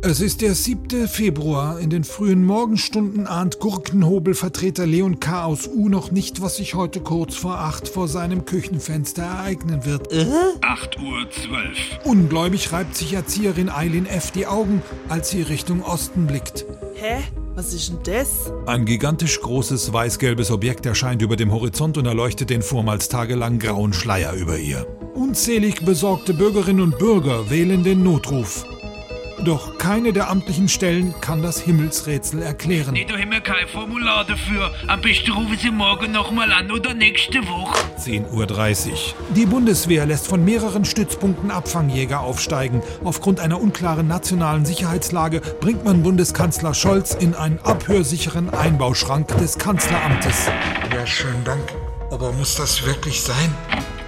Es 0.00 0.20
ist 0.20 0.42
der 0.42 0.54
7. 0.54 1.08
Februar. 1.08 1.80
In 1.80 1.90
den 1.90 2.04
frühen 2.04 2.44
Morgenstunden 2.44 3.26
ahnt 3.26 3.58
Gurkenhobel-Vertreter 3.58 4.86
Leon 4.86 5.18
K. 5.18 5.44
aus 5.44 5.66
U 5.66 5.88
noch 5.88 6.12
nicht, 6.12 6.40
was 6.40 6.56
sich 6.56 6.74
heute 6.74 7.00
kurz 7.00 7.34
vor 7.34 7.58
acht 7.58 7.88
vor 7.88 8.06
seinem 8.06 8.44
Küchenfenster 8.44 9.22
ereignen 9.24 9.84
wird. 9.84 10.08
8 10.62 10.98
Uhr 11.00 11.28
12. 11.28 12.04
Ungläubig 12.04 12.70
reibt 12.72 12.94
sich 12.94 13.12
Erzieherin 13.14 13.68
Eileen 13.68 14.06
F. 14.06 14.30
die 14.30 14.46
Augen, 14.46 14.82
als 15.08 15.30
sie 15.30 15.42
Richtung 15.42 15.82
Osten 15.82 16.28
blickt. 16.28 16.64
Hä? 16.94 17.24
Was 17.56 17.74
ist 17.74 17.88
denn 17.88 17.98
das? 18.04 18.52
Ein 18.66 18.84
gigantisch 18.84 19.40
großes 19.40 19.92
weiß-gelbes 19.92 20.52
Objekt 20.52 20.86
erscheint 20.86 21.22
über 21.22 21.34
dem 21.34 21.50
Horizont 21.50 21.98
und 21.98 22.06
erleuchtet 22.06 22.50
den 22.50 22.62
vormals 22.62 23.08
tagelang 23.08 23.58
grauen 23.58 23.92
Schleier 23.92 24.34
über 24.34 24.58
ihr. 24.58 24.86
Unzählig 25.14 25.84
besorgte 25.84 26.34
Bürgerinnen 26.34 26.82
und 26.82 26.98
Bürger 26.98 27.50
wählen 27.50 27.82
den 27.82 28.04
Notruf. 28.04 28.64
Doch 29.44 29.78
keine 29.78 30.12
der 30.12 30.30
amtlichen 30.30 30.68
Stellen 30.68 31.14
kann 31.20 31.42
das 31.42 31.60
Himmelsrätsel 31.60 32.42
erklären. 32.42 32.92
Nee, 32.92 33.06
da 33.08 33.16
haben 33.16 33.30
wir 33.30 33.40
kein 33.40 33.68
Formular 33.68 34.24
dafür. 34.24 34.72
Am 34.88 35.00
besten 35.00 35.30
rufen 35.32 35.56
Sie 35.56 35.70
morgen 35.70 36.10
nochmal 36.10 36.52
an 36.52 36.70
oder 36.70 36.92
nächste 36.92 37.46
Woche. 37.46 37.78
10.30 37.98 38.90
Uhr. 38.90 38.96
Die 39.36 39.46
Bundeswehr 39.46 40.06
lässt 40.06 40.26
von 40.26 40.44
mehreren 40.44 40.84
Stützpunkten 40.84 41.50
Abfangjäger 41.50 42.20
aufsteigen. 42.20 42.82
Aufgrund 43.04 43.38
einer 43.38 43.60
unklaren 43.60 44.08
nationalen 44.08 44.64
Sicherheitslage 44.64 45.40
bringt 45.60 45.84
man 45.84 46.02
Bundeskanzler 46.02 46.74
Scholz 46.74 47.14
in 47.14 47.34
einen 47.34 47.60
abhörsicheren 47.60 48.50
Einbauschrank 48.50 49.28
des 49.38 49.56
Kanzleramtes. 49.56 50.48
Ja, 50.92 51.06
schönen 51.06 51.44
Dank. 51.44 51.72
Aber 52.10 52.32
muss 52.32 52.56
das 52.56 52.84
wirklich 52.84 53.20
sein? 53.20 53.54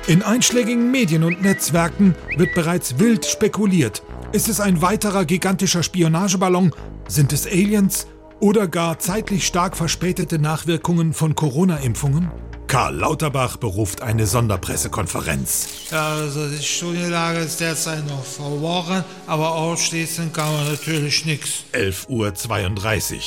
In 0.06 0.22
einschlägigen 0.22 0.90
Medien 0.90 1.22
und 1.22 1.42
Netzwerken 1.42 2.16
wird 2.36 2.54
bereits 2.54 2.98
wild 2.98 3.26
spekuliert. 3.26 4.02
Ist 4.32 4.48
es 4.48 4.60
ein 4.60 4.80
weiterer 4.80 5.24
gigantischer 5.24 5.82
Spionageballon? 5.82 6.72
Sind 7.08 7.32
es 7.32 7.48
Aliens? 7.48 8.06
Oder 8.38 8.68
gar 8.68 9.00
zeitlich 9.00 9.44
stark 9.44 9.76
verspätete 9.76 10.38
Nachwirkungen 10.38 11.12
von 11.14 11.34
Corona-Impfungen? 11.34 12.30
Karl 12.68 12.94
Lauterbach 12.94 13.56
beruft 13.56 14.02
eine 14.02 14.28
Sonderpressekonferenz. 14.28 15.88
Also 15.90 16.48
die 16.48 16.62
Studienlage 16.62 17.40
ist 17.40 17.58
derzeit 17.58 18.06
noch 18.06 18.22
verworren, 18.22 19.02
aber 19.26 19.52
ausschließen 19.56 20.32
kann 20.32 20.52
man 20.52 20.70
natürlich 20.70 21.26
nichts. 21.26 21.64
11.32 21.72 23.14
Uhr. 23.14 23.20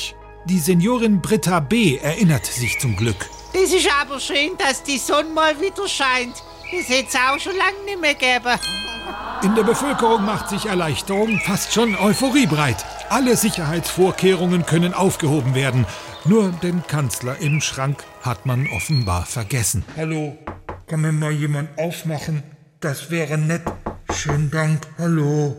Die 0.46 0.58
Seniorin 0.58 1.20
Britta 1.20 1.60
B. 1.60 1.98
erinnert 1.98 2.46
sich 2.46 2.78
zum 2.80 2.96
Glück. 2.96 3.28
Das 3.52 3.70
ist 3.74 3.88
aber 4.00 4.18
schön, 4.18 4.52
dass 4.56 4.82
die 4.82 4.96
Sonne 4.96 5.28
mal 5.28 5.60
wieder 5.60 5.86
scheint. 5.86 6.42
Das 6.72 6.88
hätte 6.88 7.08
es 7.08 7.14
auch 7.14 7.38
schon 7.38 7.56
lange 7.58 7.84
nicht 7.84 8.00
mehr 8.00 8.14
gegeben. 8.14 8.58
In 9.44 9.54
der 9.54 9.62
Bevölkerung 9.62 10.24
macht 10.24 10.48
sich 10.48 10.64
Erleichterung, 10.64 11.38
fast 11.38 11.74
schon 11.74 11.94
Euphorie 11.96 12.46
breit. 12.46 12.82
Alle 13.10 13.36
Sicherheitsvorkehrungen 13.36 14.64
können 14.64 14.94
aufgehoben 14.94 15.54
werden. 15.54 15.84
Nur 16.24 16.48
den 16.62 16.82
Kanzler 16.86 17.36
im 17.40 17.60
Schrank 17.60 18.04
hat 18.22 18.46
man 18.46 18.66
offenbar 18.68 19.26
vergessen. 19.26 19.84
Hallo, 19.98 20.38
kann 20.86 21.02
mir 21.02 21.12
mal 21.12 21.30
jemand 21.30 21.78
aufmachen? 21.78 22.42
Das 22.80 23.10
wäre 23.10 23.36
nett. 23.36 23.60
Schönen 24.14 24.50
Dank. 24.50 24.80
Hallo. 24.96 25.54